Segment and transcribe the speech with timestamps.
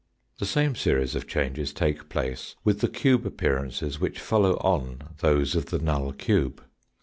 [0.39, 5.53] The same series of changes take place with the cube appearances which follow on those
[5.53, 6.63] of the null cube.